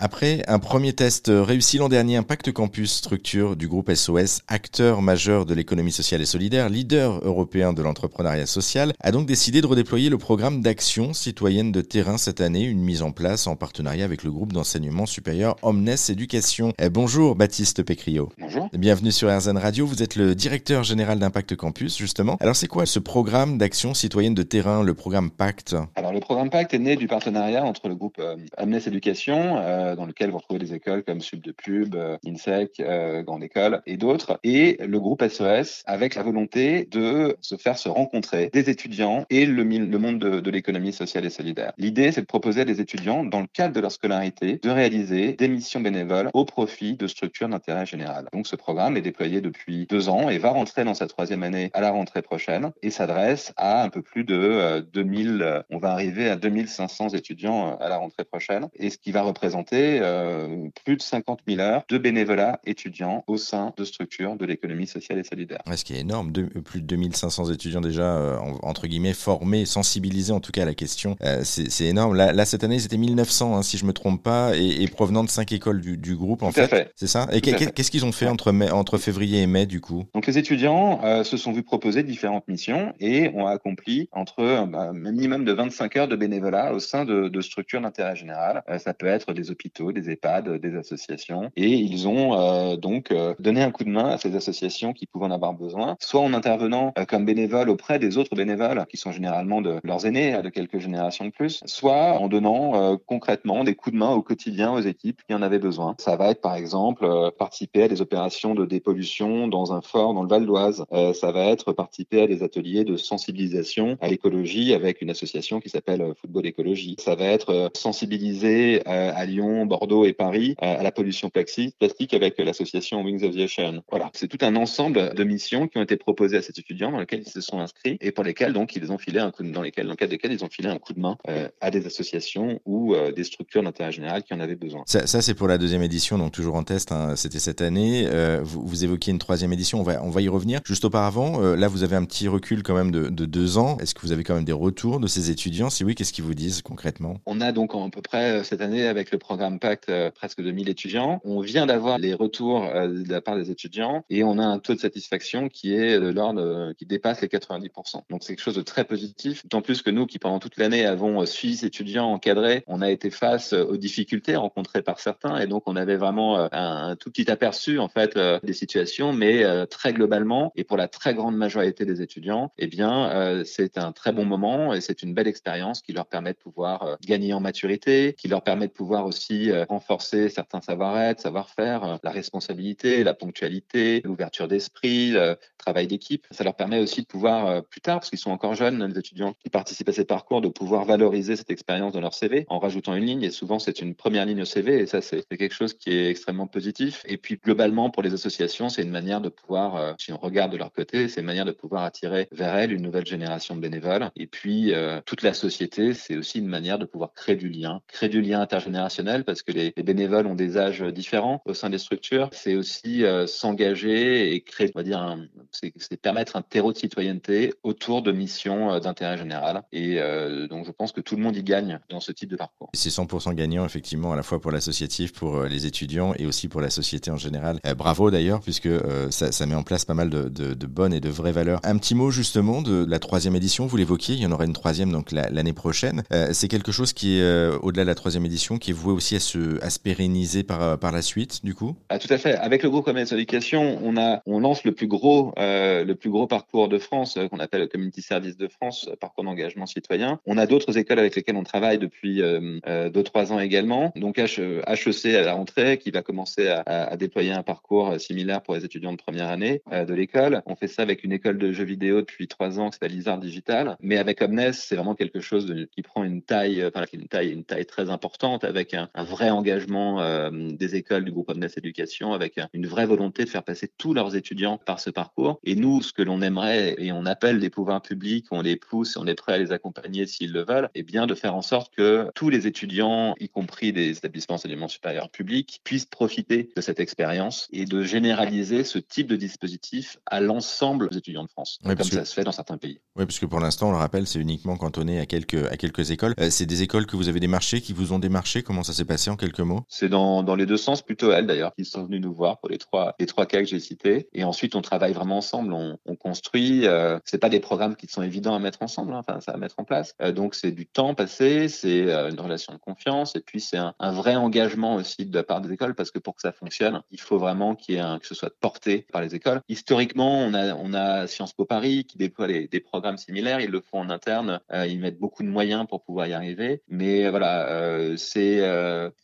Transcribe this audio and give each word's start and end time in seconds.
Après 0.00 0.44
un 0.46 0.60
premier 0.60 0.92
test 0.92 1.28
réussi 1.28 1.76
l'an 1.76 1.88
dernier, 1.88 2.18
Impact 2.18 2.52
Campus, 2.52 2.92
structure 2.92 3.56
du 3.56 3.66
groupe 3.66 3.92
SOS, 3.92 4.42
acteur 4.46 5.02
majeur 5.02 5.44
de 5.44 5.54
l'économie 5.54 5.90
sociale 5.90 6.22
et 6.22 6.24
solidaire, 6.24 6.68
leader 6.68 7.18
européen 7.24 7.72
de 7.72 7.82
l'entrepreneuriat 7.82 8.46
social, 8.46 8.92
a 9.00 9.10
donc 9.10 9.26
décidé 9.26 9.60
de 9.60 9.66
redéployer 9.66 10.08
le 10.08 10.16
programme 10.16 10.60
d'action 10.60 11.12
citoyenne 11.12 11.72
de 11.72 11.80
terrain 11.80 12.16
cette 12.16 12.40
année, 12.40 12.62
une 12.62 12.78
mise 12.78 13.02
en 13.02 13.10
place 13.10 13.48
en 13.48 13.56
partenariat 13.56 14.04
avec 14.04 14.22
le 14.22 14.30
groupe 14.30 14.52
d'enseignement 14.52 15.04
supérieur 15.04 15.56
Omnes 15.62 15.96
Éducation. 16.08 16.72
Eh, 16.78 16.90
bonjour 16.90 17.34
Baptiste 17.34 17.82
Pécriot. 17.82 18.28
Bonjour. 18.38 18.68
Bienvenue 18.74 19.10
sur 19.10 19.36
RZN 19.36 19.58
Radio, 19.58 19.84
vous 19.84 20.04
êtes 20.04 20.14
le 20.14 20.36
directeur 20.36 20.84
général 20.84 21.18
d'Impact 21.18 21.56
Campus 21.56 21.98
justement. 21.98 22.36
Alors 22.38 22.54
c'est 22.54 22.68
quoi 22.68 22.86
ce 22.86 23.00
programme 23.00 23.58
d'action 23.58 23.94
citoyenne 23.94 24.34
de 24.34 24.44
terrain, 24.44 24.84
le 24.84 24.94
programme 24.94 25.32
Pacte? 25.32 25.74
Alors 25.96 26.12
le 26.12 26.20
programme 26.20 26.50
Pacte 26.50 26.72
est 26.72 26.78
né 26.78 26.94
du 26.94 27.08
partenariat 27.08 27.64
entre 27.64 27.88
le 27.88 27.96
groupe 27.96 28.20
euh, 28.20 28.36
Omnes 28.58 28.80
Éducation, 28.86 29.56
euh, 29.56 29.87
euh, 29.87 29.87
dans 29.96 30.06
lequel 30.06 30.30
vous 30.30 30.38
retrouvez 30.38 30.58
des 30.58 30.74
écoles 30.74 31.02
comme 31.02 31.20
Sub 31.20 31.40
de 31.40 31.52
Pub, 31.52 31.94
euh, 31.94 32.16
INSEC, 32.26 32.80
euh, 32.80 33.22
Grande 33.22 33.42
École 33.42 33.82
et 33.86 33.96
d'autres, 33.96 34.38
et 34.44 34.78
le 34.84 34.98
groupe 34.98 35.22
SES 35.26 35.82
avec 35.86 36.14
la 36.14 36.22
volonté 36.22 36.86
de 36.90 37.36
se 37.40 37.56
faire 37.56 37.78
se 37.78 37.88
rencontrer 37.88 38.50
des 38.52 38.70
étudiants 38.70 39.24
et 39.30 39.46
le, 39.46 39.62
le 39.62 39.98
monde 39.98 40.18
de, 40.18 40.40
de 40.40 40.50
l'économie 40.50 40.92
sociale 40.92 41.24
et 41.26 41.30
solidaire. 41.30 41.72
L'idée, 41.78 42.12
c'est 42.12 42.22
de 42.22 42.26
proposer 42.26 42.62
à 42.62 42.64
des 42.64 42.80
étudiants, 42.80 43.24
dans 43.24 43.40
le 43.40 43.46
cadre 43.46 43.74
de 43.74 43.80
leur 43.80 43.92
scolarité, 43.92 44.58
de 44.62 44.70
réaliser 44.70 45.32
des 45.32 45.48
missions 45.48 45.80
bénévoles 45.80 46.30
au 46.34 46.44
profit 46.44 46.94
de 46.94 47.06
structures 47.06 47.48
d'intérêt 47.48 47.86
général. 47.86 48.28
Donc 48.32 48.46
ce 48.46 48.56
programme 48.56 48.96
est 48.96 49.02
déployé 49.02 49.40
depuis 49.40 49.86
deux 49.86 50.08
ans 50.08 50.28
et 50.28 50.38
va 50.38 50.50
rentrer 50.50 50.84
dans 50.84 50.94
sa 50.94 51.06
troisième 51.06 51.42
année 51.42 51.70
à 51.74 51.80
la 51.80 51.90
rentrée 51.90 52.22
prochaine 52.22 52.70
et 52.82 52.90
s'adresse 52.90 53.52
à 53.56 53.82
un 53.82 53.88
peu 53.88 54.02
plus 54.02 54.24
de 54.24 54.36
euh, 54.36 54.80
2000, 54.80 55.64
on 55.70 55.78
va 55.78 55.90
arriver 55.90 56.28
à 56.28 56.36
2500 56.36 57.10
étudiants 57.10 57.76
à 57.78 57.88
la 57.88 57.96
rentrée 57.96 58.24
prochaine 58.24 58.68
et 58.74 58.90
ce 58.90 58.98
qui 58.98 59.12
va 59.12 59.22
représenter 59.22 59.77
euh, 60.00 60.68
plus 60.84 60.96
de 60.96 61.02
50 61.02 61.40
000 61.46 61.60
heures 61.60 61.84
de 61.88 61.98
bénévolat 61.98 62.60
étudiants 62.64 63.24
au 63.26 63.36
sein 63.36 63.72
de 63.76 63.84
structures 63.84 64.36
de 64.36 64.44
l'économie 64.44 64.86
sociale 64.86 65.18
et 65.18 65.24
solidaire. 65.24 65.60
Ouais, 65.66 65.76
ce 65.76 65.84
qui 65.84 65.94
est 65.94 66.00
énorme, 66.00 66.32
de, 66.32 66.42
plus 66.60 66.80
de 66.80 66.86
2500 66.86 67.52
étudiants 67.52 67.80
déjà, 67.80 68.16
euh, 68.16 68.38
entre 68.62 68.86
guillemets, 68.86 69.12
formés, 69.12 69.64
sensibilisés 69.66 70.32
en 70.32 70.40
tout 70.40 70.52
cas 70.52 70.62
à 70.62 70.66
la 70.66 70.74
question. 70.74 71.16
Euh, 71.22 71.42
c'est 71.44 71.84
énorme. 71.84 72.14
Là, 72.14 72.32
là, 72.32 72.44
cette 72.44 72.64
année, 72.64 72.78
c'était 72.78 72.96
1900, 72.96 73.56
hein, 73.56 73.62
si 73.62 73.78
je 73.78 73.84
me 73.84 73.92
trompe 73.92 74.22
pas, 74.22 74.56
et, 74.56 74.82
et 74.82 74.88
provenant 74.88 75.24
de 75.24 75.30
cinq 75.30 75.52
écoles 75.52 75.80
du, 75.80 75.96
du 75.96 76.16
groupe, 76.16 76.42
en 76.42 76.48
tout 76.48 76.54
fait. 76.54 76.68
fait. 76.68 76.92
C'est 76.96 77.06
ça? 77.06 77.28
Et 77.32 77.40
qu'est-ce 77.40 77.90
qu'ils 77.90 78.04
ont 78.04 78.12
fait 78.12 78.28
entre, 78.28 78.52
mai, 78.52 78.70
entre 78.70 78.98
février 78.98 79.42
et 79.42 79.46
mai, 79.46 79.66
du 79.66 79.80
coup? 79.80 80.04
Donc, 80.14 80.26
les 80.26 80.38
étudiants 80.38 81.00
euh, 81.04 81.24
se 81.24 81.36
sont 81.36 81.52
vus 81.52 81.62
proposer 81.62 82.02
différentes 82.02 82.48
missions 82.48 82.92
et 83.00 83.30
ont 83.34 83.46
accompli 83.46 84.08
entre 84.12 84.66
bah, 84.66 84.90
un 84.90 84.92
minimum 84.92 85.44
de 85.44 85.52
25 85.52 85.96
heures 85.96 86.08
de 86.08 86.16
bénévolat 86.16 86.72
au 86.72 86.78
sein 86.78 87.04
de, 87.04 87.28
de 87.28 87.40
structures 87.40 87.80
d'intérêt 87.80 88.16
général. 88.16 88.62
Euh, 88.68 88.78
ça 88.78 88.94
peut 88.94 89.06
être 89.06 89.32
des 89.32 89.50
hôpitaux, 89.50 89.67
des 89.92 90.10
EHPAD, 90.10 90.60
des 90.60 90.76
associations. 90.76 91.50
Et 91.56 91.68
ils 91.68 92.08
ont 92.08 92.38
euh, 92.38 92.76
donc 92.76 93.10
euh, 93.10 93.34
donné 93.38 93.62
un 93.62 93.70
coup 93.70 93.84
de 93.84 93.90
main 93.90 94.10
à 94.10 94.18
ces 94.18 94.34
associations 94.34 94.92
qui 94.92 95.06
pouvaient 95.06 95.26
en 95.26 95.30
avoir 95.30 95.54
besoin, 95.54 95.96
soit 96.00 96.20
en 96.20 96.34
intervenant 96.34 96.92
euh, 96.98 97.04
comme 97.04 97.24
bénévole 97.24 97.70
auprès 97.70 97.98
des 97.98 98.18
autres 98.18 98.34
bénévoles, 98.34 98.84
qui 98.88 98.96
sont 98.96 99.12
généralement 99.12 99.60
de 99.60 99.80
leurs 99.84 100.06
aînés, 100.06 100.40
de 100.42 100.48
quelques 100.48 100.78
générations 100.78 101.26
de 101.26 101.30
plus, 101.30 101.60
soit 101.66 102.18
en 102.20 102.28
donnant 102.28 102.98
concrètement 103.06 103.64
des 103.64 103.74
coups 103.74 103.94
de 103.94 103.98
main 103.98 104.10
au 104.10 104.22
quotidien 104.22 104.72
aux 104.72 104.80
équipes 104.80 105.20
qui 105.26 105.34
en 105.34 105.42
avaient 105.42 105.58
besoin. 105.58 105.94
Ça 105.98 106.16
va 106.16 106.30
être 106.30 106.40
par 106.40 106.54
exemple 106.54 107.06
participer 107.38 107.84
à 107.84 107.88
des 107.88 108.00
opérations 108.00 108.54
de 108.54 108.64
dépollution 108.64 109.48
dans 109.48 109.72
un 109.72 109.80
fort 109.80 110.14
dans 110.14 110.22
le 110.22 110.28
Val 110.28 110.46
d'Oise. 110.46 110.84
ça 111.14 111.32
va 111.32 111.46
être 111.46 111.72
participer 111.72 112.22
à 112.22 112.26
des 112.26 112.42
ateliers 112.42 112.84
de 112.84 112.96
sensibilisation 112.96 113.96
à 114.00 114.08
l'écologie 114.08 114.74
avec 114.74 115.02
une 115.02 115.10
association 115.10 115.60
qui 115.60 115.68
s'appelle 115.68 116.12
Football 116.20 116.46
Écologie. 116.46 116.96
Ça 116.98 117.14
va 117.14 117.24
être 117.24 117.70
sensibiliser 117.74 118.84
à 118.86 119.24
Lyon, 119.24 119.57
Bordeaux 119.66 120.04
et 120.04 120.12
Paris 120.12 120.54
à 120.58 120.82
la 120.82 120.92
pollution 120.92 121.30
plastique 121.30 122.14
avec 122.14 122.38
l'association 122.38 123.02
Wings 123.02 123.24
of 123.24 123.34
the 123.34 123.40
Ocean. 123.40 123.82
Voilà, 123.90 124.10
c'est 124.14 124.28
tout 124.28 124.44
un 124.44 124.56
ensemble 124.56 125.14
de 125.14 125.24
missions 125.24 125.68
qui 125.68 125.78
ont 125.78 125.82
été 125.82 125.96
proposées 125.96 126.36
à 126.36 126.42
ces 126.42 126.52
étudiants 126.58 126.90
dans 126.92 127.00
lesquelles 127.00 127.22
ils 127.24 127.30
se 127.30 127.40
sont 127.40 127.60
inscrits 127.60 127.98
et 128.00 128.12
pour 128.12 128.24
lesquelles 128.24 128.52
donc 128.52 128.76
ils 128.76 128.92
ont 128.92 128.98
filé 128.98 129.20
un 129.20 129.30
coup 129.30 129.42
de, 129.42 129.50
dans 129.50 129.62
lesquels 129.62 129.86
dans 129.86 129.92
le 129.92 129.96
cadre 129.96 130.10
desquels 130.10 130.32
ils 130.32 130.44
ont 130.44 130.48
filé 130.48 130.68
un 130.68 130.78
coup 130.78 130.92
de 130.92 131.00
main 131.00 131.16
euh, 131.28 131.48
à 131.60 131.70
des 131.70 131.86
associations 131.86 132.60
ou 132.64 132.94
euh, 132.94 133.12
des 133.12 133.24
structures 133.24 133.62
d'intérêt 133.62 133.92
général 133.92 134.22
qui 134.22 134.34
en 134.34 134.40
avaient 134.40 134.56
besoin. 134.56 134.82
Ça, 134.86 135.06
ça 135.06 135.22
c'est 135.22 135.34
pour 135.34 135.48
la 135.48 135.58
deuxième 135.58 135.82
édition, 135.82 136.18
donc 136.18 136.32
toujours 136.32 136.56
en 136.56 136.62
test. 136.62 136.92
Hein, 136.92 137.16
C'était 137.16 137.38
cette 137.38 137.60
année. 137.60 138.06
Euh, 138.06 138.40
vous, 138.42 138.62
vous, 138.64 138.84
évoquiez 138.84 139.12
une 139.12 139.18
troisième 139.18 139.52
édition. 139.52 139.80
On 139.80 139.82
va 139.82 140.02
on 140.02 140.10
va 140.10 140.20
y 140.20 140.28
revenir. 140.28 140.60
Juste 140.64 140.84
auparavant, 140.84 141.42
euh, 141.42 141.56
là 141.56 141.68
vous 141.68 141.82
avez 141.82 141.96
un 141.96 142.04
petit 142.04 142.28
recul 142.28 142.62
quand 142.62 142.74
même 142.74 142.90
de, 142.90 143.08
de 143.08 143.26
deux 143.26 143.58
ans. 143.58 143.78
Est-ce 143.80 143.94
que 143.94 144.00
vous 144.02 144.12
avez 144.12 144.24
quand 144.24 144.34
même 144.34 144.44
des 144.44 144.52
retours 144.52 145.00
de 145.00 145.06
ces 145.06 145.30
étudiants? 145.30 145.70
Si 145.70 145.84
oui, 145.84 145.94
qu'est-ce 145.94 146.12
qu'ils 146.12 146.24
vous 146.24 146.34
disent 146.34 146.62
concrètement? 146.62 147.20
On 147.26 147.40
a 147.40 147.52
donc 147.52 147.74
à 147.74 147.88
peu 147.90 148.02
près 148.02 148.44
cette 148.44 148.60
année 148.60 148.86
avec 148.86 149.10
le 149.10 149.18
programme 149.18 149.47
Pacte 149.56 149.90
presque 150.14 150.42
2000 150.42 150.68
étudiants. 150.68 151.20
On 151.24 151.40
vient 151.40 151.66
d'avoir 151.66 151.98
les 151.98 152.14
retours 152.14 152.64
euh, 152.64 152.88
de 152.88 153.10
la 153.10 153.20
part 153.20 153.36
des 153.36 153.50
étudiants 153.50 154.04
et 154.10 154.24
on 154.24 154.38
a 154.38 154.44
un 154.44 154.58
taux 154.58 154.74
de 154.74 154.80
satisfaction 154.80 155.48
qui 155.48 155.74
est 155.74 155.98
de 155.98 156.08
l'ordre 156.08 156.40
euh, 156.40 156.72
qui 156.74 156.86
dépasse 156.86 157.20
les 157.20 157.28
90%. 157.28 158.02
Donc 158.10 158.22
c'est 158.22 158.34
quelque 158.34 158.44
chose 158.44 158.56
de 158.56 158.62
très 158.62 158.84
positif, 158.84 159.42
d'autant 159.44 159.62
plus 159.62 159.82
que 159.82 159.90
nous 159.90 160.06
qui 160.06 160.18
pendant 160.18 160.38
toute 160.38 160.56
l'année 160.56 160.84
avons 160.84 161.22
euh, 161.22 161.26
suivi 161.26 161.56
ces 161.56 161.66
étudiants 161.66 162.06
encadrés, 162.06 162.64
on 162.66 162.82
a 162.82 162.90
été 162.90 163.10
face 163.10 163.52
aux 163.52 163.76
difficultés 163.76 164.36
rencontrées 164.36 164.82
par 164.82 165.00
certains 165.00 165.38
et 165.38 165.46
donc 165.46 165.64
on 165.66 165.76
avait 165.76 165.96
vraiment 165.96 166.38
un, 166.38 166.90
un 166.90 166.96
tout 166.96 167.10
petit 167.10 167.30
aperçu 167.30 167.78
en 167.78 167.88
fait 167.88 168.18
des 168.42 168.52
situations, 168.52 169.12
mais 169.12 169.44
très 169.66 169.92
globalement 169.92 170.52
et 170.56 170.64
pour 170.64 170.76
la 170.76 170.88
très 170.88 171.14
grande 171.14 171.36
majorité 171.36 171.84
des 171.84 172.02
étudiants, 172.02 172.52
eh 172.58 172.66
bien 172.66 173.42
c'est 173.44 173.78
un 173.78 173.92
très 173.92 174.12
bon 174.12 174.24
moment 174.24 174.74
et 174.74 174.80
c'est 174.80 175.02
une 175.02 175.14
belle 175.14 175.28
expérience 175.28 175.82
qui 175.82 175.92
leur 175.92 176.06
permet 176.06 176.32
de 176.32 176.38
pouvoir 176.38 176.98
gagner 177.02 177.32
en 177.32 177.40
maturité, 177.40 178.14
qui 178.18 178.28
leur 178.28 178.42
permet 178.42 178.66
de 178.66 178.72
pouvoir 178.72 179.06
aussi 179.06 179.27
renforcer 179.68 180.28
certains 180.28 180.60
savoir-être, 180.60 181.20
savoir-faire, 181.20 181.98
la 182.02 182.10
responsabilité, 182.10 183.04
la 183.04 183.14
ponctualité, 183.14 184.02
l'ouverture 184.04 184.48
d'esprit, 184.48 185.10
le 185.10 185.36
travail 185.56 185.86
d'équipe. 185.86 186.26
Ça 186.30 186.44
leur 186.44 186.54
permet 186.54 186.80
aussi 186.80 187.02
de 187.02 187.06
pouvoir, 187.06 187.62
plus 187.64 187.80
tard, 187.80 188.00
parce 188.00 188.10
qu'ils 188.10 188.18
sont 188.18 188.30
encore 188.30 188.54
jeunes, 188.54 188.84
les 188.86 188.98
étudiants 188.98 189.34
qui 189.42 189.50
participent 189.50 189.88
à 189.88 189.92
ces 189.92 190.04
parcours, 190.04 190.40
de 190.40 190.48
pouvoir 190.48 190.84
valoriser 190.84 191.36
cette 191.36 191.50
expérience 191.50 191.92
dans 191.92 192.00
leur 192.00 192.14
CV 192.14 192.46
en 192.48 192.58
rajoutant 192.58 192.94
une 192.94 193.04
ligne. 193.04 193.22
Et 193.22 193.30
souvent, 193.30 193.58
c'est 193.58 193.80
une 193.80 193.94
première 193.94 194.26
ligne 194.26 194.42
au 194.42 194.46
CV. 194.46 194.80
Et 194.80 194.86
ça, 194.86 195.00
c'est 195.00 195.24
quelque 195.28 195.54
chose 195.54 195.74
qui 195.74 195.90
est 195.90 196.10
extrêmement 196.10 196.46
positif. 196.46 197.02
Et 197.06 197.16
puis, 197.16 197.36
globalement, 197.36 197.90
pour 197.90 198.02
les 198.02 198.14
associations, 198.14 198.68
c'est 198.68 198.82
une 198.82 198.90
manière 198.90 199.20
de 199.20 199.28
pouvoir, 199.28 199.94
si 199.98 200.12
on 200.12 200.18
regarde 200.18 200.52
de 200.52 200.56
leur 200.56 200.72
côté, 200.72 201.08
c'est 201.08 201.20
une 201.20 201.26
manière 201.26 201.44
de 201.44 201.52
pouvoir 201.52 201.84
attirer 201.84 202.28
vers 202.32 202.56
elles 202.56 202.72
une 202.72 202.82
nouvelle 202.82 203.06
génération 203.06 203.54
de 203.56 203.60
bénévoles. 203.60 204.10
Et 204.16 204.26
puis, 204.26 204.72
euh, 204.72 205.00
toute 205.04 205.22
la 205.22 205.34
société, 205.34 205.94
c'est 205.94 206.16
aussi 206.16 206.38
une 206.38 206.46
manière 206.46 206.78
de 206.78 206.84
pouvoir 206.84 207.12
créer 207.12 207.36
du 207.36 207.48
lien, 207.48 207.82
créer 207.88 208.08
du 208.08 208.20
lien 208.20 208.40
intergénérationnel 208.40 209.17
parce 209.24 209.42
que 209.42 209.52
les, 209.52 209.72
les 209.76 209.82
bénévoles 209.82 210.26
ont 210.26 210.34
des 210.34 210.56
âges 210.56 210.82
différents 210.82 211.42
au 211.44 211.54
sein 211.54 211.70
des 211.70 211.78
structures. 211.78 212.30
C'est 212.32 212.54
aussi 212.54 213.04
euh, 213.04 213.26
s'engager 213.26 214.34
et 214.34 214.40
créer, 214.40 214.70
on 214.74 214.78
va 214.78 214.82
dire, 214.82 215.16
c'est 215.50 216.00
permettre 216.00 216.36
un 216.36 216.42
terreau 216.42 216.72
de 216.72 216.78
citoyenneté 216.78 217.54
autour 217.62 218.02
de 218.02 218.12
missions 218.12 218.72
euh, 218.72 218.80
d'intérêt 218.80 219.18
général. 219.18 219.62
Et 219.72 219.96
euh, 219.98 220.46
donc, 220.48 220.66
je 220.66 220.70
pense 220.70 220.92
que 220.92 221.00
tout 221.00 221.16
le 221.16 221.22
monde 221.22 221.36
y 221.36 221.42
gagne 221.42 221.80
dans 221.88 222.00
ce 222.00 222.12
type 222.12 222.30
de 222.30 222.36
parcours. 222.36 222.70
C'est 222.74 222.90
100% 222.90 223.34
gagnant, 223.34 223.64
effectivement, 223.64 224.12
à 224.12 224.16
la 224.16 224.22
fois 224.22 224.40
pour 224.40 224.50
l'associatif, 224.50 225.12
pour 225.12 225.42
les 225.44 225.66
étudiants 225.66 226.14
et 226.16 226.26
aussi 226.26 226.48
pour 226.48 226.60
la 226.60 226.70
société 226.70 227.10
en 227.10 227.16
général. 227.16 227.60
bravo 227.76 228.10
d'ailleurs, 228.10 228.40
puisque 228.40 228.68
ça, 229.10 229.46
met 229.46 229.54
en 229.54 229.62
place 229.62 229.84
pas 229.84 229.94
mal 229.94 230.10
de, 230.10 230.66
bonnes 230.66 230.92
et 230.92 231.00
de 231.00 231.08
vraies 231.08 231.32
valeurs. 231.32 231.60
Un 231.64 231.78
petit 231.78 231.94
mot 231.94 232.10
justement 232.10 232.62
de 232.62 232.84
la 232.86 232.98
troisième 232.98 233.34
édition, 233.34 233.66
vous 233.66 233.76
l'évoquiez, 233.76 234.14
il 234.14 234.20
y 234.20 234.26
en 234.26 234.32
aura 234.32 234.44
une 234.44 234.52
troisième 234.52 234.92
donc 234.92 235.10
l'année 235.12 235.52
prochaine. 235.52 236.02
c'est 236.32 236.48
quelque 236.48 236.72
chose 236.72 236.92
qui 236.92 237.20
au-delà 237.22 237.84
de 237.84 237.88
la 237.88 237.94
troisième 237.94 238.26
édition, 238.26 238.58
qui 238.58 238.70
est 238.70 238.74
voué 238.74 238.92
aussi 238.92 239.07
à 239.16 239.20
se, 239.20 239.78
pérenniser 239.78 240.42
par, 240.42 240.78
par 240.78 240.92
la 240.92 241.02
suite, 241.02 241.44
du 241.44 241.54
coup? 241.54 241.76
Ah, 241.88 241.98
Tout 241.98 242.12
à 242.12 242.18
fait. 242.18 242.34
Avec 242.34 242.62
le 242.62 242.70
groupe 242.70 242.84
Commerce 242.84 243.12
Éducation, 243.12 243.78
on, 243.82 243.96
a, 243.96 244.22
on 244.26 244.40
lance 244.40 244.64
le 244.64 244.72
plus 244.72 244.86
gros, 244.86 245.32
euh, 245.38 245.84
le 245.84 245.94
plus 245.94 246.10
gros 246.10 246.26
parcours 246.26 246.68
de 246.68 246.78
France, 246.78 247.16
euh, 247.16 247.28
qu'on 247.28 247.38
appelle 247.38 247.60
le 247.60 247.66
Community 247.66 248.02
Service 248.02 248.36
de 248.36 248.48
France, 248.48 248.88
euh, 248.88 248.96
parcours 248.96 249.24
d'engagement 249.24 249.66
citoyen. 249.66 250.20
On 250.26 250.38
a 250.38 250.46
d'autres 250.46 250.78
écoles 250.78 250.98
avec 250.98 251.16
lesquelles 251.16 251.36
on 251.36 251.44
travaille 251.44 251.78
depuis 251.78 252.22
euh, 252.22 252.58
euh 252.66 252.90
deux, 252.90 253.02
trois 253.02 253.32
ans 253.32 253.40
également. 253.40 253.92
Donc 253.96 254.18
HEC 254.18 255.14
à 255.14 255.22
la 255.22 255.34
rentrée, 255.34 255.78
qui 255.78 255.90
va 255.90 256.02
commencer 256.02 256.48
à, 256.48 256.96
déployer 256.96 257.32
un 257.32 257.42
parcours 257.42 258.00
similaire 258.00 258.42
pour 258.42 258.54
les 258.54 258.64
étudiants 258.64 258.92
de 258.92 258.96
première 258.96 259.28
année 259.28 259.62
euh, 259.72 259.84
de 259.84 259.94
l'école. 259.94 260.42
On 260.46 260.56
fait 260.56 260.68
ça 260.68 260.82
avec 260.82 261.04
une 261.04 261.12
école 261.12 261.38
de 261.38 261.52
jeux 261.52 261.64
vidéo 261.64 262.00
depuis 262.00 262.28
trois 262.28 262.58
ans, 262.58 262.70
qui 262.70 262.74
s'appelle 262.74 262.92
Lizard 262.92 263.18
Digital. 263.18 263.76
Mais 263.80 263.98
avec 263.98 264.22
Omnes, 264.22 264.52
c'est 264.52 264.76
vraiment 264.76 264.94
quelque 264.94 265.20
chose 265.20 265.54
qui 265.70 265.82
prend 265.82 266.04
une 266.04 266.22
taille, 266.22 266.64
enfin, 266.64 266.84
une 266.92 267.08
taille, 267.08 267.30
une 267.30 267.44
taille 267.44 267.66
très 267.66 267.90
importante, 267.90 268.44
avec 268.44 268.74
un, 268.74 268.88
un 268.98 269.04
vrai 269.04 269.30
engagement 269.30 270.02
des 270.30 270.74
écoles 270.74 271.04
du 271.04 271.12
groupe 271.12 271.30
Omnes 271.30 271.48
Éducation, 271.56 272.12
avec 272.12 272.40
une 272.52 272.66
vraie 272.66 272.86
volonté 272.86 273.24
de 273.24 273.28
faire 273.28 273.44
passer 273.44 273.70
tous 273.78 273.94
leurs 273.94 274.16
étudiants 274.16 274.58
par 274.58 274.80
ce 274.80 274.90
parcours. 274.90 275.38
Et 275.44 275.54
nous, 275.54 275.82
ce 275.82 275.92
que 275.92 276.02
l'on 276.02 276.20
aimerait, 276.20 276.74
et 276.78 276.92
on 276.92 277.06
appelle 277.06 277.38
les 277.38 277.50
pouvoirs 277.50 277.80
publics, 277.80 278.26
on 278.30 278.40
les 278.40 278.56
pousse 278.56 278.96
on 278.96 279.06
est 279.06 279.14
prêt 279.14 279.34
à 279.34 279.38
les 279.38 279.52
accompagner 279.52 280.06
s'ils 280.06 280.32
le 280.32 280.44
veulent, 280.44 280.68
et 280.74 280.82
bien 280.82 281.06
de 281.06 281.14
faire 281.14 281.34
en 281.34 281.42
sorte 281.42 281.72
que 281.74 282.10
tous 282.14 282.28
les 282.28 282.46
étudiants, 282.46 283.14
y 283.20 283.28
compris 283.28 283.72
des 283.72 283.90
établissements 283.90 284.34
d'enseignement 284.34 284.68
supérieur 284.68 285.10
publics, 285.10 285.60
puissent 285.64 285.86
profiter 285.86 286.50
de 286.56 286.60
cette 286.60 286.80
expérience 286.80 287.48
et 287.52 287.64
de 287.64 287.82
généraliser 287.82 288.64
ce 288.64 288.78
type 288.78 289.06
de 289.06 289.16
dispositif 289.16 289.98
à 290.06 290.20
l'ensemble 290.20 290.88
des 290.90 290.98
étudiants 290.98 291.24
de 291.24 291.30
France, 291.30 291.58
oui, 291.64 291.76
comme 291.76 291.88
que... 291.88 291.94
ça 291.94 292.04
se 292.04 292.14
fait 292.14 292.24
dans 292.24 292.32
certains 292.32 292.58
pays. 292.58 292.80
Oui, 292.96 293.04
parce 293.04 293.18
que 293.18 293.26
pour 293.26 293.40
l'instant, 293.40 293.68
on 293.68 293.72
le 293.72 293.78
rappelle, 293.78 294.06
c'est 294.06 294.18
uniquement 294.18 294.56
cantonné 294.56 294.98
à 294.98 295.06
quelques, 295.06 295.46
à 295.52 295.56
quelques 295.56 295.92
écoles. 295.92 296.14
Euh, 296.18 296.30
c'est 296.30 296.46
des 296.46 296.62
écoles 296.62 296.86
que 296.86 296.96
vous 296.96 297.08
avez 297.08 297.20
démarchées, 297.20 297.60
qui 297.60 297.72
vous 297.72 297.92
ont 297.92 297.98
démarché 297.98 298.42
Comment 298.42 298.62
ça 298.62 298.72
s'est 298.72 298.84
passé 298.88 299.10
en 299.10 299.16
quelques 299.16 299.40
mots? 299.40 299.60
C'est 299.68 299.88
dans, 299.88 300.24
dans 300.24 300.34
les 300.34 300.46
deux 300.46 300.56
sens, 300.56 300.82
plutôt 300.82 301.12
elles 301.12 301.26
d'ailleurs, 301.26 301.54
qui 301.54 301.64
sont 301.64 301.84
venues 301.84 302.00
nous 302.00 302.12
voir 302.12 302.38
pour 302.40 302.48
les 302.48 302.58
trois, 302.58 302.96
les 302.98 303.06
trois 303.06 303.26
cas 303.26 303.38
que 303.38 303.44
j'ai 303.44 303.60
cités. 303.60 304.08
Et 304.12 304.24
ensuite, 304.24 304.56
on 304.56 304.62
travaille 304.62 304.92
vraiment 304.92 305.18
ensemble, 305.18 305.52
on, 305.52 305.78
on 305.86 305.94
construit. 305.94 306.66
Euh, 306.66 306.98
c'est 307.04 307.18
pas 307.18 307.28
des 307.28 307.38
programmes 307.38 307.76
qui 307.76 307.86
sont 307.86 308.02
évidents 308.02 308.34
à 308.34 308.40
mettre 308.40 308.62
ensemble, 308.62 308.94
hein, 308.94 309.02
enfin, 309.06 309.20
ça 309.20 309.32
à 309.32 309.36
mettre 309.36 309.56
en 309.58 309.64
place. 309.64 309.94
Euh, 310.02 310.10
donc, 310.10 310.34
c'est 310.34 310.50
du 310.50 310.66
temps 310.66 310.94
passé, 310.94 311.48
c'est 311.48 311.92
euh, 311.92 312.10
une 312.10 312.18
relation 312.18 312.52
de 312.52 312.58
confiance, 312.58 313.14
et 313.14 313.20
puis 313.20 313.40
c'est 313.40 313.58
un, 313.58 313.74
un, 313.78 313.92
vrai 313.92 314.16
engagement 314.16 314.74
aussi 314.74 315.06
de 315.06 315.14
la 315.14 315.22
part 315.22 315.40
des 315.40 315.52
écoles, 315.52 315.74
parce 315.74 315.90
que 315.90 315.98
pour 315.98 316.16
que 316.16 316.22
ça 316.22 316.32
fonctionne, 316.32 316.82
il 316.90 317.00
faut 317.00 317.18
vraiment 317.18 317.54
qu'il 317.54 317.74
y 317.74 317.78
ait 317.78 317.82
un, 317.82 317.98
que 317.98 318.06
ce 318.06 318.14
soit 318.14 318.32
porté 318.40 318.86
par 318.90 319.02
les 319.02 319.14
écoles. 319.14 319.42
Historiquement, 319.48 320.18
on 320.18 320.34
a, 320.34 320.54
on 320.54 320.72
a 320.72 321.06
Sciences 321.06 321.34
Po 321.34 321.44
Paris 321.44 321.84
qui 321.84 321.98
déploie 321.98 322.26
les, 322.26 322.48
des 322.48 322.60
programmes 322.60 322.96
similaires, 322.96 323.40
ils 323.40 323.50
le 323.50 323.60
font 323.60 323.80
en 323.80 323.90
interne, 323.90 324.40
euh, 324.52 324.66
ils 324.66 324.80
mettent 324.80 324.98
beaucoup 324.98 325.22
de 325.22 325.28
moyens 325.28 325.66
pour 325.68 325.82
pouvoir 325.82 326.06
y 326.06 326.14
arriver. 326.14 326.62
Mais 326.68 327.08
voilà, 327.10 327.48
euh, 327.48 327.96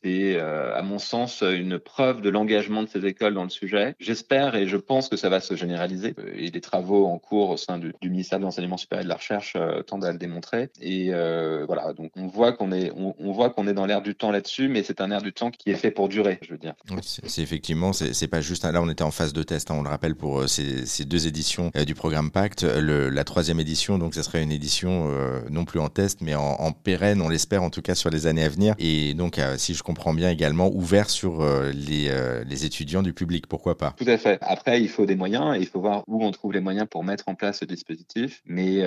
c'est 0.03 0.37
euh, 0.37 0.75
à 0.75 0.83
mon 0.83 0.99
sens 0.99 1.43
une 1.43 1.79
preuve 1.79 2.21
de 2.21 2.31
l'engagement 2.31 2.83
de 2.83 2.89
ces 2.89 3.05
écoles 3.07 3.35
dans 3.35 3.45
le 3.45 3.51
sujet. 3.51 3.95
J'espère 3.99 4.55
et 4.55 4.67
je 4.67 4.77
pense 4.77 5.09
que 5.09 5.17
ça 5.17 5.29
va 5.29 5.41
se 5.41 5.55
généraliser. 5.55 6.15
Et 6.37 6.51
les 6.51 6.61
travaux 6.61 7.07
en 7.07 7.19
cours 7.19 7.51
au 7.51 7.57
sein 7.57 7.79
du, 7.79 7.93
ministère 8.03 8.39
de 8.39 8.45
l'enseignement 8.45 8.77
supérieur 8.77 9.03
et 9.03 9.05
de 9.05 9.09
la 9.09 9.17
recherche 9.17 9.57
tendent 9.87 10.05
à 10.05 10.13
le 10.13 10.19
démontrer. 10.19 10.71
Et 10.81 11.11
voilà, 11.67 11.93
donc 11.93 12.13
on 12.17 12.27
voit 12.27 12.53
qu'on 12.53 12.73
est, 12.73 12.93
on, 12.95 13.33
voit 13.33 13.51
qu'on 13.51 13.67
est 13.67 13.75
dans 13.75 13.87
l'air 13.87 14.03
du 14.03 14.15
temps 14.15 14.31
là-dessus, 14.31 14.69
mais 14.69 14.83
c'est 14.83 15.01
un 15.01 15.11
air 15.11 15.23
du 15.23 15.33
temps 15.33 15.51
qui 15.51 15.71
est 15.71 15.75
fait 15.75 15.91
pour 15.91 16.09
durer, 16.09 16.39
je 16.43 16.53
veux 16.53 16.59
dire. 16.59 16.75
C'est 17.03 17.43
effectivement, 17.43 17.93
c'est 17.93 18.29
pas 18.29 18.41
juste. 18.41 18.65
Là, 18.65 18.81
on 18.81 18.89
était 18.89 19.03
en 19.03 19.11
phase 19.11 19.33
de 19.33 19.43
test. 19.43 19.71
Hein, 19.71 19.77
on 19.79 19.83
le 19.83 19.89
rappelle 19.89 20.15
pour 20.15 20.49
ces, 20.49 21.05
deux 21.05 21.27
éditions 21.27 21.71
du 21.87 21.95
programme 21.95 22.31
Pacte. 22.31 22.63
La 22.63 23.25
troisième 23.25 23.61
édition, 23.61 23.99
donc 23.99 24.15
ça 24.15 24.23
serait 24.23 24.43
une 24.43 24.53
édition 24.53 25.09
euh, 25.11 25.41
non 25.51 25.65
plus 25.65 25.81
en 25.81 25.89
test, 25.89 26.21
mais 26.21 26.35
en, 26.35 26.43
en 26.43 26.73
pérenne, 26.73 27.21
on 27.21 27.29
l'espère 27.29 27.63
en 27.63 27.71
tout 27.71 27.83
cas 27.83 27.95
sur 27.95 28.11
les 28.11 28.27
années 28.27 28.45
à 28.45 28.49
venir. 28.49 28.75
Et 28.79 29.15
donc, 29.15 29.39
euh, 29.39 29.57
si 29.65 29.75
je 29.75 29.83
comprends 29.83 30.15
bien 30.15 30.31
également, 30.31 30.69
ouvert 30.69 31.11
sur 31.11 31.41
euh, 31.41 31.73
les, 31.73 32.11
les, 32.47 32.65
étudiants 32.65 33.03
du 33.03 33.13
public, 33.13 33.47
pourquoi 33.47 33.77
pas? 33.77 33.95
Tout 33.97 34.05
à 34.07 34.17
fait. 34.17 34.39
Après, 34.43 34.81
il 34.81 34.89
faut 34.89 35.07
des 35.07 35.17
moyens 35.17 35.57
et 35.57 35.61
il 35.61 35.67
faut 35.67 35.81
voir 35.81 36.05
où 36.07 36.25
on 36.25 36.31
trouve 36.31 36.53
les 36.53 36.61
moyens 36.61 36.87
pour 36.89 37.05
mettre 37.05 37.25
en 37.29 37.35
place 37.35 37.61
ce 37.61 37.65
dispositif. 37.65 38.43
Mais 38.47 38.81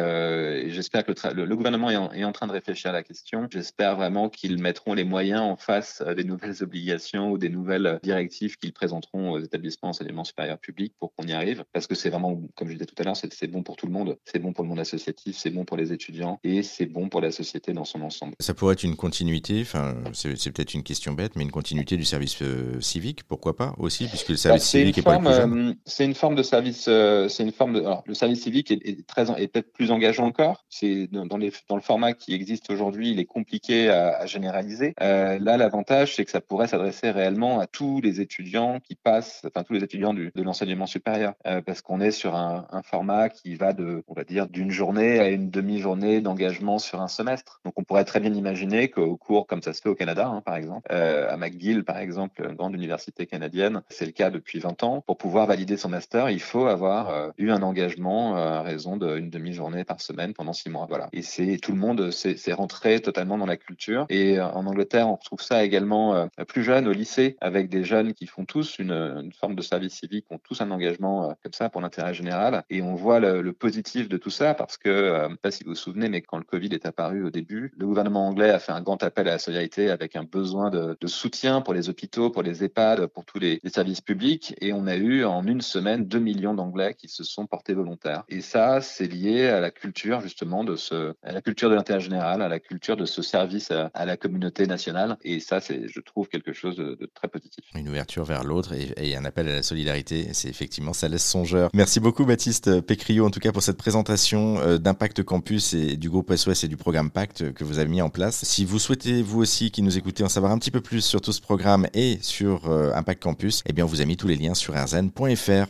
j'espère 0.69 1.03
que 1.05 1.11
le, 1.33 1.45
le, 1.45 1.55
gouvernement 1.55 1.89
est 1.89 1.95
en, 1.95 2.11
est 2.11 2.23
en, 2.23 2.31
train 2.31 2.47
de 2.47 2.51
réfléchir 2.51 2.91
à 2.91 2.93
la 2.93 3.03
question. 3.03 3.47
J'espère 3.49 3.95
vraiment 3.95 4.29
qu'ils 4.29 4.61
mettront 4.61 4.93
les 4.93 5.03
moyens 5.03 5.41
en 5.41 5.55
face 5.55 6.01
des 6.15 6.23
nouvelles 6.23 6.63
obligations 6.63 7.31
ou 7.31 7.37
des 7.37 7.49
nouvelles 7.49 7.99
directives 8.03 8.57
qu'ils 8.57 8.73
présenteront 8.73 9.31
aux 9.31 9.39
établissements 9.39 9.89
enseignement 9.89 10.23
supérieur 10.23 10.57
public 10.59 10.93
pour 10.99 11.13
qu'on 11.15 11.25
y 11.25 11.33
arrive. 11.33 11.63
Parce 11.73 11.87
que 11.87 11.95
c'est 11.95 12.09
vraiment, 12.09 12.41
comme 12.55 12.67
je 12.67 12.73
disais 12.73 12.85
tout 12.85 12.95
à 12.99 13.03
l'heure, 13.03 13.15
c'est 13.15 13.47
bon 13.47 13.63
pour 13.63 13.75
tout 13.75 13.87
le 13.87 13.93
monde. 13.93 14.17
C'est 14.25 14.39
bon 14.39 14.53
pour 14.53 14.63
le 14.63 14.69
monde 14.69 14.79
associatif, 14.79 15.37
c'est 15.37 15.49
bon 15.49 15.65
pour 15.65 15.77
les 15.77 15.91
étudiants 15.93 16.39
et 16.43 16.63
c'est 16.63 16.85
bon 16.85 17.09
pour 17.09 17.21
la 17.21 17.31
société 17.31 17.73
dans 17.73 17.85
son 17.85 18.01
ensemble. 18.01 18.33
Ça 18.39 18.53
pourrait 18.53 18.73
être 18.73 18.83
une 18.83 18.95
continuité, 18.95 19.61
enfin, 19.61 19.95
c'est 20.13 20.51
peut-être 20.51 20.66
une 20.73 20.83
question 20.83 21.13
bête, 21.13 21.35
mais 21.35 21.43
une 21.43 21.51
continuité 21.51 21.97
du 21.97 22.05
service 22.05 22.41
euh, 22.41 22.79
civique, 22.81 23.23
pourquoi 23.23 23.55
pas 23.55 23.73
aussi, 23.77 24.07
puisque 24.07 24.29
le 24.29 24.35
service 24.35 24.63
bah, 24.63 24.79
civique 24.79 24.97
est, 24.97 25.01
forme, 25.01 25.23
pas 25.23 25.41
euh, 25.41 25.73
C'est 25.85 26.05
une 26.05 26.13
forme 26.13 26.35
de 26.35 26.43
service, 26.43 26.85
euh, 26.87 27.27
c'est 27.27 27.43
une 27.43 27.51
forme 27.51 27.73
de. 27.73 27.79
Alors, 27.79 28.03
le 28.05 28.13
service 28.13 28.43
civique 28.43 28.71
est, 28.71 28.85
est 28.85 29.07
très, 29.07 29.29
est 29.41 29.47
peut-être 29.47 29.71
plus 29.71 29.91
engageant 29.91 30.25
encore. 30.25 30.65
C'est 30.69 31.07
dans, 31.07 31.25
dans, 31.25 31.37
les, 31.37 31.51
dans 31.69 31.75
le 31.75 31.81
format 31.81 32.13
qui 32.13 32.33
existe 32.33 32.69
aujourd'hui, 32.69 33.11
il 33.11 33.19
est 33.19 33.25
compliqué 33.25 33.89
à, 33.89 34.17
à 34.17 34.25
généraliser. 34.25 34.93
Là, 34.99 35.57
l'avantage, 35.57 36.15
c'est 36.15 36.25
que 36.25 36.31
ça 36.31 36.41
pourrait 36.41 36.67
s'adresser 36.67 37.11
réellement 37.11 37.59
à 37.59 37.67
tous 37.67 38.01
les 38.01 38.21
étudiants 38.21 38.79
qui 38.79 38.95
passent, 38.95 39.41
enfin 39.45 39.63
tous 39.63 39.73
les 39.73 39.83
étudiants 39.83 40.13
du, 40.13 40.31
de 40.35 40.43
l'enseignement 40.43 40.85
supérieur, 40.85 41.33
parce 41.65 41.81
qu'on 41.81 42.01
est 42.01 42.11
sur 42.11 42.35
un, 42.35 42.67
un 42.71 42.81
format 42.81 43.29
qui 43.29 43.55
va 43.55 43.73
de, 43.73 44.03
on 44.07 44.13
va 44.13 44.23
dire, 44.23 44.47
d'une 44.47 44.71
journée 44.71 45.19
à 45.19 45.29
une 45.29 45.49
demi-journée 45.49 46.21
d'engagement 46.21 46.79
sur 46.79 47.01
un 47.01 47.07
semestre. 47.07 47.61
Donc, 47.65 47.73
on 47.77 47.83
pourrait 47.83 48.05
très 48.05 48.19
bien 48.19 48.33
imaginer 48.33 48.89
qu'au 48.89 49.17
cours, 49.17 49.47
comme 49.47 49.61
ça 49.61 49.73
se 49.73 49.81
fait 49.81 49.89
au 49.89 49.95
Canada, 49.95 50.27
hein, 50.27 50.41
par 50.47 50.55
exemple, 50.55 50.87
euh, 50.93 51.29
à 51.29 51.35
McGill, 51.35 51.83
par 51.83 51.97
exemple, 51.97 52.41
une 52.49 52.55
grande 52.55 52.73
université 52.73 53.25
canadienne, 53.25 53.81
c'est 53.89 54.05
le 54.05 54.13
cas 54.13 54.29
depuis 54.29 54.59
20 54.59 54.81
ans. 54.83 55.03
Pour 55.05 55.17
pouvoir 55.17 55.45
valider 55.45 55.75
son 55.75 55.89
master, 55.89 56.29
il 56.29 56.39
faut 56.39 56.67
avoir 56.67 57.09
euh, 57.09 57.31
eu 57.37 57.51
un 57.51 57.61
engagement 57.61 58.37
euh, 58.37 58.51
à 58.51 58.61
raison 58.61 58.95
d'une 58.95 59.29
demi-journée 59.29 59.83
par 59.83 59.99
semaine 59.99 60.33
pendant 60.33 60.53
six 60.53 60.69
mois. 60.69 60.85
Voilà. 60.87 61.09
Et 61.11 61.21
c'est 61.21 61.57
tout 61.57 61.73
le 61.73 61.77
monde, 61.77 62.11
c'est 62.11 62.53
rentré 62.53 63.01
totalement 63.01 63.37
dans 63.37 63.45
la 63.45 63.57
culture. 63.57 64.05
Et 64.07 64.39
euh, 64.39 64.47
en 64.47 64.65
Angleterre, 64.67 65.09
on 65.09 65.15
retrouve 65.15 65.41
ça 65.41 65.65
également 65.65 66.29
plus 66.47 66.63
jeune 66.63 66.87
au 66.87 66.93
lycée, 66.93 67.35
avec 67.41 67.67
des 67.67 67.83
jeunes 67.83 68.13
qui 68.13 68.25
font 68.25 68.45
tous 68.45 68.79
une, 68.79 69.29
forme 69.37 69.55
de 69.55 69.61
service 69.61 69.95
civique, 69.95 70.27
ont 70.29 70.37
tous 70.37 70.61
un 70.61 70.71
engagement 70.71 71.35
comme 71.43 71.51
ça 71.51 71.69
pour 71.69 71.81
l'intérêt 71.81 72.13
général. 72.13 72.63
Et 72.69 72.81
on 72.81 72.95
voit 72.95 73.19
le, 73.19 73.41
le 73.41 73.51
positif 73.51 74.07
de 74.07 74.15
tout 74.15 74.29
ça 74.29 74.53
parce 74.53 74.77
que, 74.77 75.27
je 75.27 75.33
sais 75.33 75.39
pas 75.41 75.51
si 75.51 75.65
vous 75.65 75.71
vous 75.71 75.75
souvenez, 75.75 76.07
mais 76.07 76.21
quand 76.21 76.37
le 76.37 76.45
Covid 76.45 76.69
est 76.69 76.85
apparu 76.85 77.25
au 77.25 77.31
début, 77.31 77.73
le 77.77 77.85
gouvernement 77.85 78.25
anglais 78.25 78.51
a 78.51 78.59
fait 78.59 78.71
un 78.71 78.81
grand 78.81 79.03
appel 79.03 79.27
à 79.27 79.31
la 79.31 79.39
solidarité 79.39 79.89
avec 79.89 80.15
un 80.15 80.23
besoin 80.37 80.69
de, 80.69 80.97
de 80.99 81.07
soutien 81.07 81.61
pour 81.61 81.73
les 81.73 81.89
hôpitaux, 81.89 82.29
pour 82.29 82.43
les 82.43 82.63
EHPAD, 82.63 83.07
pour 83.07 83.25
tous 83.25 83.39
les, 83.39 83.59
les, 83.63 83.69
services 83.69 84.01
publics. 84.01 84.55
Et 84.61 84.71
on 84.73 84.87
a 84.87 84.95
eu 84.95 85.23
en 85.25 85.45
une 85.45 85.61
semaine 85.61 86.05
2 86.05 86.19
millions 86.19 86.53
d'Anglais 86.53 86.95
qui 86.97 87.07
se 87.07 87.23
sont 87.23 87.47
portés 87.47 87.73
volontaires. 87.73 88.23
Et 88.29 88.41
ça, 88.41 88.81
c'est 88.81 89.07
lié 89.07 89.47
à 89.47 89.59
la 89.59 89.71
culture 89.71 90.21
justement 90.21 90.63
de 90.63 90.75
ce, 90.75 91.13
à 91.23 91.31
la 91.31 91.41
culture 91.41 91.69
de 91.69 91.75
l'intérêt 91.75 91.99
général, 91.99 92.41
à 92.41 92.47
la 92.47 92.59
culture 92.59 92.97
de 92.97 93.05
ce 93.05 93.21
service 93.21 93.71
à, 93.71 93.89
à 93.93 94.05
la 94.05 94.17
communauté 94.17 94.67
nationale. 94.67 95.17
Et 95.23 95.39
ça, 95.39 95.59
c'est, 95.59 95.87
je 95.87 95.99
trouve, 95.99 96.27
quelque 96.27 96.53
chose 96.53 96.75
de, 96.75 96.95
de 96.99 97.09
très 97.13 97.27
positif. 97.27 97.63
Une 97.75 97.89
ouverture 97.89 98.23
vers 98.23 98.43
l'autre 98.43 98.73
et, 98.73 98.93
et, 98.97 99.15
un 99.15 99.25
appel 99.25 99.47
à 99.47 99.55
la 99.55 99.63
solidarité. 99.63 100.29
C'est 100.33 100.49
effectivement, 100.49 100.93
ça 100.93 101.07
laisse 101.07 101.27
songeur. 101.27 101.69
Merci 101.73 101.99
beaucoup, 101.99 102.25
Baptiste 102.25 102.81
Pécriot, 102.81 103.25
en 103.25 103.31
tout 103.31 103.39
cas, 103.39 103.51
pour 103.51 103.63
cette 103.63 103.77
présentation 103.77 104.59
euh, 104.59 104.77
d'Impact 104.77 105.23
Campus 105.23 105.73
et 105.73 105.97
du 105.97 106.09
groupe 106.09 106.33
SOS 106.35 106.63
et 106.63 106.67
du 106.67 106.77
programme 106.77 107.09
Pacte 107.09 107.53
que 107.53 107.63
vous 107.63 107.79
avez 107.79 107.89
mis 107.89 108.01
en 108.01 108.09
place. 108.09 108.43
Si 108.43 108.65
vous 108.65 108.79
souhaitez, 108.79 109.21
vous 109.21 109.39
aussi, 109.39 109.71
qui 109.71 109.81
nous 109.81 109.97
écoutez, 109.97 110.23
en 110.27 110.29
savoir 110.29 110.51
un 110.51 110.59
petit 110.59 110.71
peu 110.71 110.81
plus 110.81 110.99
sur 110.99 111.21
tout 111.21 111.31
ce 111.31 111.39
programme 111.39 111.87
et 111.93 112.19
sur 112.21 112.69
euh, 112.69 112.91
Impact 112.93 113.23
Campus, 113.23 113.63
eh 113.65 113.71
bien, 113.71 113.85
on 113.85 113.87
vous 113.87 114.01
a 114.01 114.05
mis 114.05 114.17
tous 114.17 114.27
les 114.27 114.35
liens 114.35 114.55
sur 114.55 114.73
rzn.fr. 114.73 115.67